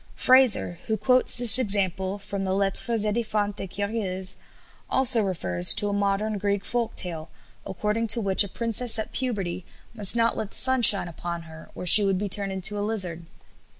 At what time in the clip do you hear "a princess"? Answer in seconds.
8.43-8.97